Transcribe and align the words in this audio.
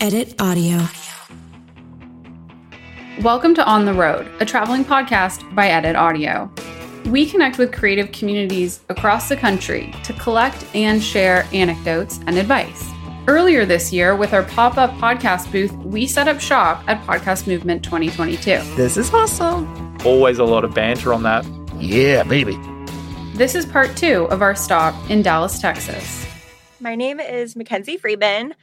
Edit 0.00 0.40
Audio. 0.40 0.78
Welcome 3.20 3.54
to 3.54 3.64
On 3.64 3.84
the 3.84 3.92
Road, 3.92 4.30
a 4.40 4.44
traveling 4.44 4.84
podcast 4.84 5.54
by 5.54 5.68
Edit 5.68 5.96
Audio. 5.96 6.50
We 7.06 7.28
connect 7.28 7.58
with 7.58 7.72
creative 7.72 8.12
communities 8.12 8.80
across 8.88 9.28
the 9.28 9.36
country 9.36 9.94
to 10.04 10.12
collect 10.14 10.66
and 10.74 11.02
share 11.02 11.46
anecdotes 11.52 12.20
and 12.26 12.36
advice. 12.36 12.84
Earlier 13.28 13.64
this 13.64 13.92
year, 13.92 14.14
with 14.14 14.32
our 14.32 14.44
pop 14.44 14.76
up 14.76 14.90
podcast 14.92 15.50
booth, 15.50 15.72
we 15.84 16.06
set 16.06 16.28
up 16.28 16.40
shop 16.40 16.82
at 16.86 17.04
Podcast 17.06 17.46
Movement 17.46 17.82
2022. 17.82 18.42
This 18.76 18.96
is 18.96 19.12
awesome. 19.12 19.96
Always 20.04 20.38
a 20.38 20.44
lot 20.44 20.64
of 20.64 20.74
banter 20.74 21.12
on 21.12 21.22
that. 21.24 21.44
Yeah, 21.78 22.22
baby. 22.22 22.58
This 23.34 23.54
is 23.54 23.66
part 23.66 23.96
two 23.96 24.24
of 24.30 24.42
our 24.42 24.54
stop 24.54 24.94
in 25.10 25.22
Dallas, 25.22 25.58
Texas. 25.58 26.26
My 26.80 26.94
name 26.94 27.18
is 27.20 27.56
Mackenzie 27.56 27.96
Freeman. 27.96 28.54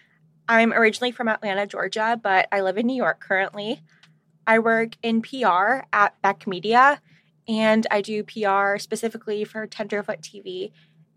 I'm 0.47 0.73
originally 0.73 1.11
from 1.11 1.29
Atlanta, 1.29 1.65
Georgia, 1.65 2.19
but 2.21 2.47
I 2.51 2.61
live 2.61 2.77
in 2.77 2.87
New 2.87 2.95
York 2.95 3.19
currently. 3.19 3.81
I 4.45 4.59
work 4.59 4.97
in 5.01 5.21
PR 5.21 5.85
at 5.93 6.21
Beck 6.21 6.45
Media, 6.47 7.01
and 7.47 7.87
I 7.89 8.01
do 8.01 8.23
PR 8.23 8.77
specifically 8.77 9.45
for 9.45 9.65
Tenderfoot 9.67 10.21
TV 10.21 10.71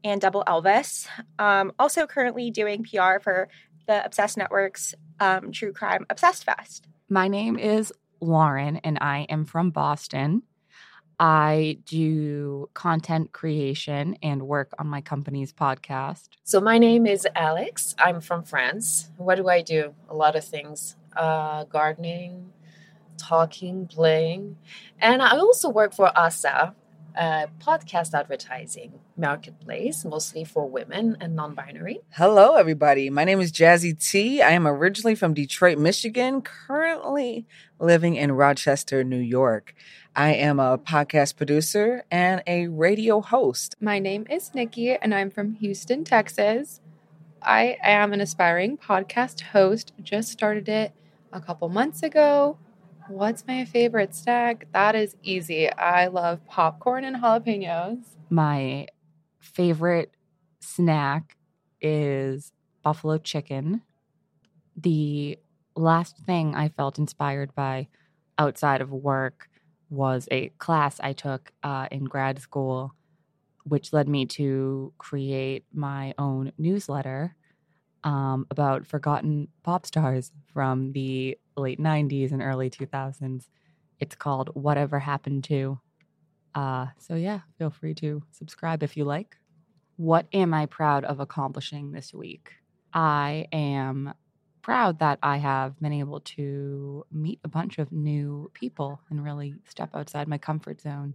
and 0.04 0.20
Double 0.20 0.44
Elvis. 0.46 1.08
Um, 1.38 1.72
also, 1.78 2.06
currently 2.06 2.50
doing 2.50 2.84
PR 2.84 3.18
for 3.20 3.48
the 3.86 4.04
Obsessed 4.04 4.36
Network's 4.36 4.94
um, 5.18 5.50
True 5.50 5.72
Crime 5.72 6.06
Obsessed 6.08 6.44
Fest. 6.44 6.86
My 7.08 7.28
name 7.28 7.58
is 7.58 7.92
Lauren, 8.20 8.76
and 8.78 8.98
I 9.00 9.26
am 9.28 9.44
from 9.44 9.70
Boston. 9.70 10.42
I 11.18 11.78
do 11.86 12.68
content 12.74 13.32
creation 13.32 14.18
and 14.22 14.42
work 14.42 14.72
on 14.78 14.86
my 14.86 15.00
company's 15.00 15.52
podcast. 15.52 16.28
So, 16.44 16.60
my 16.60 16.78
name 16.78 17.06
is 17.06 17.26
Alex. 17.34 17.94
I'm 17.98 18.20
from 18.20 18.42
France. 18.42 19.10
What 19.16 19.36
do 19.36 19.48
I 19.48 19.62
do? 19.62 19.94
A 20.08 20.14
lot 20.14 20.36
of 20.36 20.44
things 20.44 20.96
uh, 21.16 21.64
gardening, 21.64 22.52
talking, 23.16 23.86
playing. 23.86 24.56
And 25.00 25.22
I 25.22 25.36
also 25.38 25.70
work 25.70 25.94
for 25.94 26.16
ASA, 26.16 26.74
a 27.16 27.48
podcast 27.58 28.14
advertising 28.14 29.00
marketplace, 29.16 30.04
mostly 30.04 30.44
for 30.44 30.68
women 30.68 31.16
and 31.20 31.34
non 31.34 31.54
binary. 31.54 32.00
Hello, 32.10 32.56
everybody. 32.56 33.10
My 33.10 33.24
name 33.24 33.40
is 33.40 33.50
Jazzy 33.52 33.98
T. 33.98 34.42
I 34.42 34.50
am 34.50 34.66
originally 34.66 35.14
from 35.14 35.34
Detroit, 35.34 35.78
Michigan, 35.78 36.42
currently 36.42 37.46
living 37.78 38.16
in 38.16 38.32
Rochester, 38.32 39.02
New 39.02 39.18
York. 39.18 39.74
I 40.14 40.34
am 40.34 40.60
a 40.60 40.78
podcast 40.78 41.36
producer 41.36 42.04
and 42.10 42.42
a 42.46 42.68
radio 42.68 43.20
host. 43.20 43.74
My 43.80 43.98
name 43.98 44.26
is 44.30 44.54
Nikki, 44.54 44.92
and 44.92 45.14
I'm 45.14 45.30
from 45.30 45.54
Houston, 45.54 46.04
Texas. 46.04 46.80
I 47.42 47.76
am 47.82 48.12
an 48.12 48.20
aspiring 48.20 48.76
podcast 48.76 49.40
host, 49.40 49.92
just 50.02 50.30
started 50.30 50.68
it 50.68 50.92
a 51.32 51.40
couple 51.40 51.68
months 51.68 52.02
ago. 52.02 52.58
What's 53.08 53.46
my 53.46 53.64
favorite 53.64 54.14
snack? 54.14 54.66
That 54.72 54.94
is 54.94 55.16
easy. 55.22 55.70
I 55.72 56.08
love 56.08 56.44
popcorn 56.46 57.04
and 57.04 57.16
jalapenos. 57.16 58.04
My 58.30 58.88
favorite 59.38 60.12
snack 60.60 61.36
is 61.80 62.52
buffalo 62.82 63.18
chicken. 63.18 63.82
The 64.76 65.38
last 65.76 66.18
thing 66.26 66.54
I 66.54 66.68
felt 66.70 66.98
inspired 66.98 67.54
by 67.54 67.88
outside 68.38 68.80
of 68.80 68.90
work 68.90 69.48
was 69.88 70.26
a 70.30 70.48
class 70.58 70.98
I 71.00 71.12
took 71.12 71.52
uh, 71.62 71.86
in 71.90 72.04
grad 72.04 72.40
school, 72.40 72.92
which 73.64 73.92
led 73.92 74.08
me 74.08 74.26
to 74.26 74.92
create 74.98 75.64
my 75.72 76.14
own 76.18 76.52
newsletter 76.58 77.36
um, 78.04 78.46
about 78.50 78.86
forgotten 78.86 79.48
pop 79.62 79.86
stars 79.86 80.32
from 80.52 80.92
the 80.92 81.38
late 81.56 81.80
90s 81.80 82.32
and 82.32 82.42
early 82.42 82.70
2000s. 82.70 83.48
It's 83.98 84.14
called 84.14 84.50
Whatever 84.54 84.98
Happened 84.98 85.44
to. 85.44 85.80
Uh, 86.54 86.86
so, 86.98 87.14
yeah, 87.14 87.40
feel 87.58 87.70
free 87.70 87.94
to 87.94 88.22
subscribe 88.30 88.82
if 88.82 88.96
you 88.96 89.04
like. 89.04 89.36
What 89.96 90.26
am 90.32 90.52
I 90.52 90.66
proud 90.66 91.04
of 91.04 91.20
accomplishing 91.20 91.92
this 91.92 92.12
week? 92.12 92.52
I 92.92 93.46
am 93.52 94.12
proud 94.62 94.98
that 94.98 95.18
I 95.22 95.36
have 95.36 95.78
been 95.80 95.92
able 95.92 96.20
to 96.20 97.04
meet 97.12 97.40
a 97.44 97.48
bunch 97.48 97.78
of 97.78 97.92
new 97.92 98.50
people 98.52 99.00
and 99.10 99.22
really 99.22 99.54
step 99.68 99.90
outside 99.94 100.28
my 100.28 100.38
comfort 100.38 100.80
zone. 100.80 101.14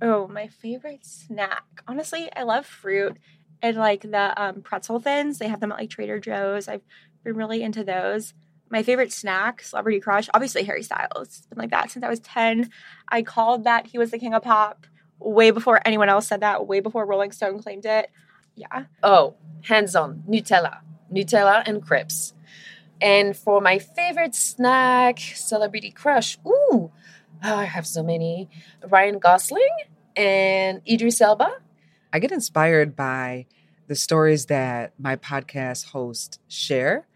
Oh, 0.00 0.26
my 0.26 0.48
favorite 0.48 1.04
snack. 1.04 1.64
Honestly, 1.86 2.28
I 2.34 2.42
love 2.42 2.66
fruit 2.66 3.18
and 3.60 3.76
like 3.76 4.02
the 4.02 4.42
um, 4.42 4.62
pretzel 4.62 4.98
thins. 4.98 5.38
They 5.38 5.48
have 5.48 5.60
them 5.60 5.70
at 5.70 5.78
like 5.78 5.90
Trader 5.90 6.18
Joe's. 6.18 6.66
I've 6.66 6.82
been 7.22 7.36
really 7.36 7.62
into 7.62 7.84
those. 7.84 8.34
My 8.72 8.82
favorite 8.82 9.12
snack, 9.12 9.62
celebrity 9.62 10.00
crush, 10.00 10.30
obviously 10.32 10.64
Harry 10.64 10.82
Styles. 10.82 11.28
It's 11.28 11.46
been 11.46 11.58
like 11.58 11.70
that 11.70 11.90
since 11.90 12.02
I 12.02 12.08
was 12.08 12.20
10. 12.20 12.70
I 13.06 13.20
called 13.20 13.64
that 13.64 13.86
he 13.86 13.98
was 13.98 14.10
the 14.10 14.18
king 14.18 14.32
of 14.32 14.42
pop 14.42 14.86
way 15.20 15.50
before 15.50 15.80
anyone 15.84 16.08
else 16.08 16.26
said 16.26 16.40
that, 16.40 16.66
way 16.66 16.80
before 16.80 17.04
Rolling 17.04 17.32
Stone 17.32 17.62
claimed 17.62 17.84
it. 17.84 18.10
Yeah. 18.54 18.84
Oh, 19.02 19.34
hands 19.60 19.94
on 19.94 20.22
Nutella, 20.26 20.78
Nutella 21.12 21.62
and 21.66 21.82
crepes. 21.82 22.32
And 22.98 23.36
for 23.36 23.60
my 23.60 23.78
favorite 23.78 24.34
snack, 24.34 25.18
celebrity 25.18 25.90
crush, 25.90 26.38
ooh, 26.46 26.90
oh, 26.90 26.90
I 27.42 27.64
have 27.64 27.86
so 27.86 28.02
many. 28.02 28.48
Ryan 28.88 29.18
Gosling 29.18 29.76
and 30.16 30.80
Idris 30.90 31.20
Elba. 31.20 31.58
I 32.10 32.18
get 32.20 32.32
inspired 32.32 32.96
by 32.96 33.44
the 33.86 33.96
stories 33.96 34.46
that 34.46 34.94
my 34.98 35.16
podcast 35.16 35.90
hosts 35.90 36.38
share. 36.48 37.06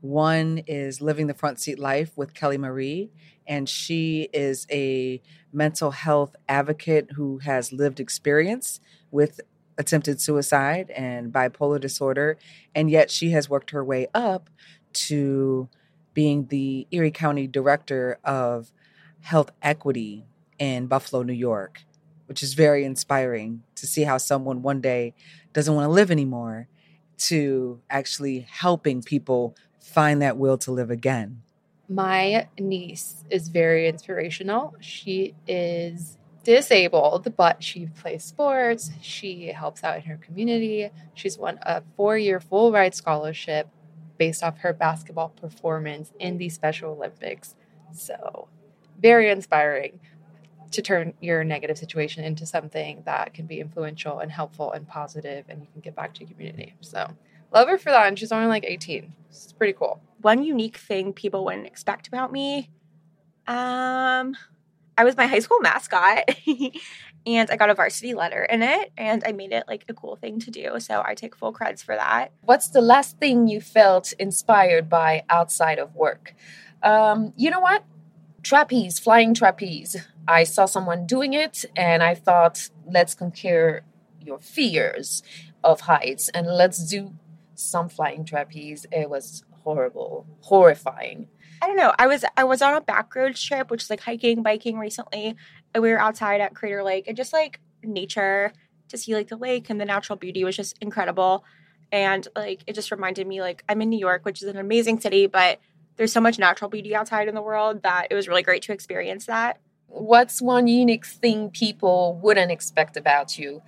One 0.00 0.58
is 0.66 1.00
Living 1.00 1.26
the 1.26 1.34
Front 1.34 1.60
Seat 1.60 1.78
Life 1.78 2.12
with 2.16 2.34
Kelly 2.34 2.58
Marie, 2.58 3.10
and 3.46 3.68
she 3.68 4.28
is 4.32 4.66
a 4.70 5.20
mental 5.52 5.90
health 5.90 6.36
advocate 6.48 7.12
who 7.12 7.38
has 7.38 7.72
lived 7.72 7.98
experience 7.98 8.80
with 9.10 9.40
attempted 9.78 10.20
suicide 10.20 10.90
and 10.90 11.32
bipolar 11.32 11.80
disorder, 11.80 12.38
and 12.74 12.90
yet 12.90 13.10
she 13.10 13.30
has 13.30 13.48
worked 13.48 13.70
her 13.70 13.84
way 13.84 14.06
up 14.14 14.50
to 14.92 15.68
being 16.14 16.46
the 16.46 16.86
Erie 16.90 17.10
County 17.10 17.46
Director 17.46 18.18
of 18.24 18.72
Health 19.20 19.50
Equity 19.62 20.26
in 20.58 20.86
Buffalo, 20.86 21.22
New 21.22 21.32
York, 21.32 21.82
which 22.26 22.42
is 22.42 22.54
very 22.54 22.84
inspiring 22.84 23.62
to 23.74 23.86
see 23.86 24.02
how 24.02 24.18
someone 24.18 24.62
one 24.62 24.80
day 24.80 25.14
doesn't 25.52 25.74
want 25.74 25.84
to 25.84 25.90
live 25.90 26.10
anymore 26.10 26.68
to 27.18 27.80
actually 27.90 28.46
helping 28.50 29.02
people 29.02 29.56
find 29.86 30.20
that 30.20 30.36
will 30.36 30.58
to 30.58 30.70
live 30.70 30.90
again. 30.90 31.42
My 31.88 32.48
niece 32.58 33.24
is 33.30 33.48
very 33.48 33.88
inspirational. 33.88 34.74
She 34.80 35.34
is 35.46 36.18
disabled, 36.42 37.34
but 37.36 37.62
she 37.62 37.86
plays 37.86 38.24
sports. 38.24 38.90
She 39.00 39.46
helps 39.48 39.84
out 39.84 39.96
in 39.96 40.02
her 40.02 40.16
community. 40.16 40.90
She's 41.14 41.38
won 41.38 41.58
a 41.62 41.82
four 41.96 42.18
year 42.18 42.40
full 42.40 42.72
ride 42.72 42.94
scholarship 42.94 43.68
based 44.18 44.42
off 44.42 44.58
her 44.58 44.72
basketball 44.72 45.28
performance 45.30 46.12
in 46.18 46.38
the 46.38 46.48
Special 46.48 46.92
Olympics. 46.92 47.54
So, 47.92 48.48
very 49.00 49.30
inspiring 49.30 50.00
to 50.72 50.82
turn 50.82 51.14
your 51.20 51.44
negative 51.44 51.78
situation 51.78 52.24
into 52.24 52.44
something 52.44 53.02
that 53.06 53.32
can 53.34 53.46
be 53.46 53.60
influential 53.60 54.18
and 54.18 54.32
helpful 54.32 54.72
and 54.72 54.86
positive 54.86 55.44
and 55.48 55.60
you 55.60 55.68
can 55.72 55.80
get 55.80 55.94
back 55.94 56.14
to 56.14 56.20
your 56.20 56.30
community. 56.30 56.74
So, 56.80 57.08
love 57.52 57.68
her 57.68 57.78
for 57.78 57.90
that. 57.90 58.06
And 58.06 58.18
she's 58.18 58.32
only 58.32 58.48
like 58.48 58.64
18. 58.64 59.12
It's 59.28 59.52
pretty 59.52 59.72
cool. 59.72 60.02
One 60.20 60.42
unique 60.42 60.76
thing 60.76 61.12
people 61.12 61.44
wouldn't 61.44 61.66
expect 61.66 62.08
about 62.08 62.32
me 62.32 62.70
um, 63.48 64.36
I 64.98 65.04
was 65.04 65.16
my 65.16 65.26
high 65.26 65.38
school 65.38 65.60
mascot 65.60 66.28
and 67.26 67.50
I 67.50 67.56
got 67.56 67.70
a 67.70 67.74
varsity 67.74 68.14
letter 68.14 68.44
in 68.44 68.62
it 68.62 68.92
and 68.96 69.22
I 69.24 69.32
made 69.32 69.52
it 69.52 69.64
like 69.68 69.84
a 69.88 69.94
cool 69.94 70.16
thing 70.16 70.40
to 70.40 70.50
do. 70.50 70.80
So 70.80 71.02
I 71.04 71.14
take 71.14 71.36
full 71.36 71.52
creds 71.52 71.82
for 71.82 71.94
that. 71.94 72.32
What's 72.42 72.68
the 72.68 72.80
last 72.80 73.18
thing 73.18 73.46
you 73.46 73.60
felt 73.60 74.12
inspired 74.14 74.88
by 74.88 75.24
outside 75.28 75.78
of 75.78 75.94
work? 75.94 76.34
Um, 76.82 77.32
you 77.36 77.50
know 77.50 77.60
what? 77.60 77.84
Trapeze, 78.42 78.98
flying 78.98 79.34
trapeze. 79.34 79.96
I 80.26 80.44
saw 80.44 80.66
someone 80.66 81.06
doing 81.06 81.34
it 81.34 81.64
and 81.76 82.02
I 82.02 82.14
thought, 82.14 82.70
let's 82.84 83.14
conquer 83.14 83.84
your 84.20 84.38
fears 84.38 85.22
of 85.62 85.82
heights 85.82 86.28
and 86.30 86.46
let's 86.48 86.88
do 86.88 87.12
some 87.56 87.88
flying 87.88 88.24
trapeze. 88.24 88.86
It 88.92 89.10
was 89.10 89.44
horrible, 89.62 90.26
horrifying. 90.40 91.28
I 91.62 91.66
don't 91.66 91.76
know. 91.76 91.92
I 91.98 92.06
was 92.06 92.24
I 92.36 92.44
was 92.44 92.62
on 92.62 92.74
a 92.74 92.80
back 92.80 93.14
road 93.14 93.34
trip, 93.34 93.70
which 93.70 93.82
is 93.82 93.90
like 93.90 94.00
hiking, 94.00 94.42
biking 94.42 94.78
recently, 94.78 95.36
and 95.74 95.82
we 95.82 95.90
were 95.90 95.98
outside 95.98 96.40
at 96.40 96.54
Crater 96.54 96.82
Lake 96.82 97.08
and 97.08 97.16
just 97.16 97.32
like 97.32 97.60
nature 97.82 98.52
to 98.88 98.98
see 98.98 99.14
like 99.14 99.28
the 99.28 99.36
lake 99.36 99.70
and 99.70 99.80
the 99.80 99.84
natural 99.84 100.16
beauty 100.16 100.44
was 100.44 100.56
just 100.56 100.76
incredible. 100.80 101.44
And 101.92 102.26
like 102.36 102.62
it 102.66 102.74
just 102.74 102.90
reminded 102.90 103.26
me 103.26 103.40
like 103.40 103.64
I'm 103.68 103.80
in 103.82 103.88
New 103.88 103.98
York, 103.98 104.24
which 104.24 104.42
is 104.42 104.48
an 104.48 104.56
amazing 104.56 105.00
city, 105.00 105.26
but 105.26 105.60
there's 105.96 106.12
so 106.12 106.20
much 106.20 106.38
natural 106.38 106.70
beauty 106.70 106.94
outside 106.94 107.26
in 107.26 107.34
the 107.34 107.42
world 107.42 107.82
that 107.82 108.08
it 108.10 108.14
was 108.14 108.28
really 108.28 108.42
great 108.42 108.62
to 108.62 108.72
experience 108.72 109.26
that. 109.26 109.58
What's 109.86 110.42
one 110.42 110.66
unique 110.66 111.06
thing 111.06 111.50
people 111.50 112.20
wouldn't 112.22 112.50
expect 112.50 112.96
about 112.96 113.38
you? 113.38 113.62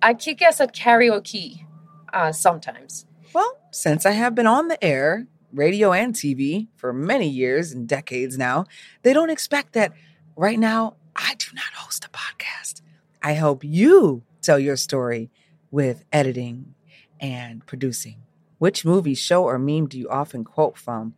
I 0.00 0.14
kick 0.14 0.40
ass 0.40 0.60
at 0.60 0.74
karaoke 0.74 1.66
uh, 2.12 2.32
sometimes. 2.32 3.06
Well, 3.34 3.58
since 3.72 4.06
I 4.06 4.12
have 4.12 4.36
been 4.36 4.46
on 4.46 4.68
the 4.68 4.82
air, 4.82 5.26
radio 5.52 5.92
and 5.92 6.14
TV 6.14 6.68
for 6.76 6.92
many 6.92 7.28
years 7.28 7.72
and 7.72 7.88
decades 7.88 8.38
now, 8.38 8.66
they 9.02 9.12
don't 9.12 9.28
expect 9.28 9.72
that 9.72 9.92
right 10.36 10.58
now 10.58 10.94
I 11.16 11.34
do 11.34 11.48
not 11.52 11.74
host 11.74 12.04
a 12.04 12.08
podcast. 12.10 12.80
I 13.24 13.32
help 13.32 13.64
you 13.64 14.22
tell 14.40 14.60
your 14.60 14.76
story 14.76 15.30
with 15.72 16.04
editing 16.12 16.76
and 17.18 17.66
producing. 17.66 18.18
Which 18.58 18.84
movie, 18.84 19.16
show, 19.16 19.42
or 19.42 19.58
meme 19.58 19.88
do 19.88 19.98
you 19.98 20.08
often 20.08 20.44
quote 20.44 20.78
from? 20.78 21.14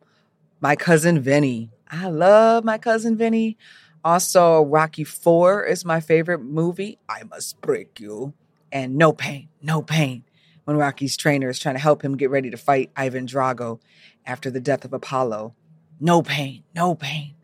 My 0.59 0.75
cousin 0.75 1.21
Vinny. 1.21 1.71
I 1.91 2.09
love 2.09 2.65
my 2.65 2.79
cousin 2.79 3.19
Vinny. 3.19 3.59
Also, 4.03 4.63
Rocky 4.63 5.05
4 5.05 5.65
is 5.65 5.85
my 5.85 6.01
favorite 6.01 6.41
movie. 6.41 6.99
I 7.11 7.25
must 7.25 7.61
break 7.61 8.01
you. 8.01 8.33
And 8.73 8.97
No 8.97 9.13
Pain, 9.13 9.49
No 9.61 9.83
Pain. 9.83 10.25
When 10.67 10.77
Rocky's 10.77 11.17
trainer 11.17 11.49
is 11.49 11.61
trying 11.61 11.77
to 11.77 11.81
help 11.81 12.03
him 12.03 12.17
get 12.17 12.29
ready 12.29 12.51
to 12.51 12.57
fight 12.57 12.91
Ivan 12.97 13.25
Drago 13.25 13.81
after 14.27 14.51
the 14.51 14.59
death 14.59 14.85
of 14.85 14.93
Apollo. 14.93 15.55
No 16.01 16.23
pain, 16.23 16.65
no 16.75 16.97
pain. 16.97 17.35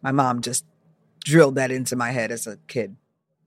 My 0.00 0.10
mom 0.10 0.40
just 0.40 0.64
drilled 1.22 1.56
that 1.56 1.70
into 1.70 1.96
my 1.96 2.12
head 2.12 2.30
as 2.30 2.46
a 2.46 2.56
kid. 2.66 2.96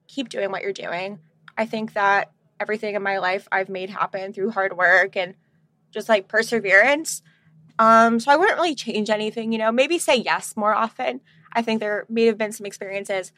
Keep 0.08 0.30
doing 0.30 0.52
what 0.52 0.62
you're 0.62 0.74
doing. 0.74 1.18
I 1.58 1.66
think 1.66 1.94
that 1.94 2.32
everything 2.60 2.94
in 2.94 3.02
my 3.02 3.18
life 3.18 3.48
I've 3.52 3.68
made 3.68 3.90
happen 3.90 4.32
through 4.32 4.52
hard 4.52 4.78
work 4.78 5.18
and 5.18 5.34
just 5.90 6.08
like 6.08 6.28
perseverance. 6.28 7.24
Um, 7.80 8.20
so 8.20 8.32
I 8.32 8.36
wouldn't 8.36 8.60
really 8.60 8.76
change 8.76 9.10
anything, 9.10 9.52
you 9.52 9.58
know, 9.58 9.72
maybe 9.72 9.98
say 9.98 10.18
yes 10.18 10.56
more 10.56 10.76
often. 10.76 11.22
I 11.52 11.64
think 11.64 11.80
there 11.80 12.06
may 12.10 12.26
have 12.26 12.38
been 12.38 12.52
some 12.52 12.68
experiences 12.68 13.32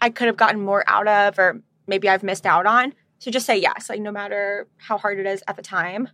I 0.00 0.10
could 0.10 0.26
have 0.26 0.36
gotten 0.36 0.60
more 0.60 0.84
out 0.86 1.08
of, 1.08 1.38
or 1.38 1.62
maybe 1.86 2.10
I've 2.10 2.22
missed 2.22 2.44
out 2.44 2.66
on. 2.66 2.92
So 3.24 3.30
just 3.30 3.46
say 3.46 3.56
yes, 3.56 3.88
like 3.88 4.02
no 4.02 4.12
matter 4.12 4.68
how 4.76 4.98
hard 4.98 5.18
it 5.18 5.24
is 5.24 5.42
at 5.48 5.56
the 5.56 5.62
time. 5.62 6.10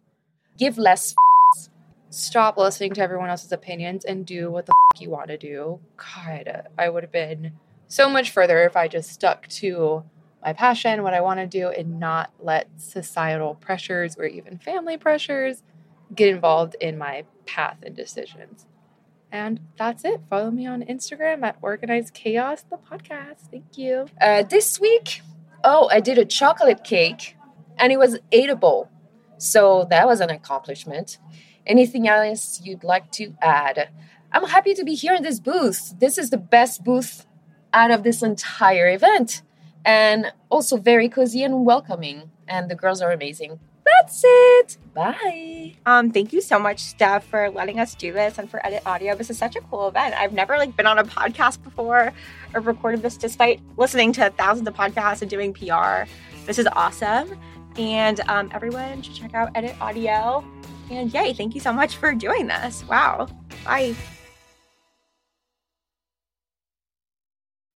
Give 0.56 0.78
less. 0.78 1.16
Stop 2.08 2.56
listening 2.56 2.92
to 2.92 3.00
everyone 3.00 3.28
else's 3.28 3.50
opinions 3.50 4.04
and 4.04 4.24
do 4.24 4.48
what 4.48 4.66
the 4.66 4.72
f- 4.94 5.00
you 5.00 5.10
want 5.10 5.26
to 5.26 5.36
do. 5.36 5.80
God, 5.96 6.68
I 6.78 6.88
would 6.88 7.02
have 7.02 7.10
been 7.10 7.54
so 7.88 8.08
much 8.08 8.30
further 8.30 8.62
if 8.62 8.76
I 8.76 8.86
just 8.86 9.10
stuck 9.10 9.48
to 9.48 10.04
my 10.40 10.52
passion, 10.52 11.02
what 11.02 11.12
I 11.12 11.20
want 11.20 11.40
to 11.40 11.48
do, 11.48 11.70
and 11.70 11.98
not 11.98 12.30
let 12.38 12.68
societal 12.76 13.56
pressures 13.56 14.16
or 14.16 14.26
even 14.26 14.58
family 14.58 14.96
pressures 14.96 15.64
get 16.14 16.28
involved 16.28 16.76
in 16.80 16.96
my 16.96 17.24
path 17.44 17.78
and 17.82 17.96
decisions. 17.96 18.66
And 19.32 19.58
that's 19.76 20.04
it. 20.04 20.20
Follow 20.30 20.52
me 20.52 20.64
on 20.68 20.82
Instagram 20.82 21.42
at 21.42 21.56
Organized 21.60 22.14
Chaos, 22.14 22.62
the 22.62 22.76
podcast. 22.76 23.50
Thank 23.50 23.76
you. 23.76 24.06
Uh, 24.20 24.44
this 24.44 24.78
week, 24.78 25.22
oh, 25.64 25.88
I 25.90 26.00
did 26.00 26.18
a 26.18 26.24
chocolate 26.24 26.84
cake 26.84 27.36
and 27.78 27.92
it 27.92 27.98
was 27.98 28.18
eatable. 28.30 28.90
So 29.38 29.86
that 29.90 30.06
was 30.06 30.20
an 30.20 30.30
accomplishment. 30.30 31.18
Anything 31.66 32.08
else 32.08 32.60
you'd 32.62 32.84
like 32.84 33.10
to 33.12 33.34
add? 33.40 33.90
I'm 34.32 34.44
happy 34.44 34.74
to 34.74 34.84
be 34.84 34.94
here 34.94 35.14
in 35.14 35.22
this 35.22 35.40
booth. 35.40 35.98
This 35.98 36.18
is 36.18 36.30
the 36.30 36.38
best 36.38 36.84
booth 36.84 37.26
out 37.72 37.90
of 37.90 38.02
this 38.02 38.22
entire 38.22 38.88
event. 38.88 39.42
And 39.84 40.32
also 40.50 40.76
very 40.76 41.08
cozy 41.08 41.42
and 41.42 41.64
welcoming. 41.64 42.30
And 42.46 42.70
the 42.70 42.74
girls 42.74 43.00
are 43.00 43.12
amazing. 43.12 43.60
That's 44.00 44.22
it. 44.24 44.78
Bye. 44.94 45.74
Um, 45.84 46.10
thank 46.10 46.32
you 46.32 46.40
so 46.40 46.58
much, 46.58 46.80
Steph, 46.80 47.24
for 47.24 47.50
letting 47.50 47.78
us 47.78 47.94
do 47.94 48.12
this 48.12 48.38
and 48.38 48.50
for 48.50 48.64
Edit 48.66 48.82
Audio. 48.86 49.14
This 49.14 49.28
is 49.28 49.36
such 49.36 49.56
a 49.56 49.60
cool 49.60 49.88
event. 49.88 50.14
I've 50.14 50.32
never 50.32 50.56
like 50.56 50.74
been 50.74 50.86
on 50.86 50.98
a 50.98 51.04
podcast 51.04 51.62
before 51.62 52.12
or 52.54 52.60
recorded 52.62 53.02
this 53.02 53.18
despite 53.18 53.60
listening 53.76 54.12
to 54.14 54.30
thousands 54.30 54.66
of 54.66 54.74
podcasts 54.74 55.20
and 55.20 55.30
doing 55.30 55.52
PR. 55.52 56.10
This 56.46 56.58
is 56.58 56.66
awesome. 56.72 57.38
And 57.76 58.20
um, 58.20 58.50
everyone 58.54 59.02
should 59.02 59.14
check 59.14 59.34
out 59.34 59.50
Edit 59.54 59.76
Audio. 59.82 60.44
And 60.90 61.12
yay, 61.12 61.34
thank 61.34 61.54
you 61.54 61.60
so 61.60 61.72
much 61.72 61.96
for 61.96 62.14
doing 62.14 62.46
this. 62.46 62.82
Wow. 62.88 63.28
Bye. 63.64 63.94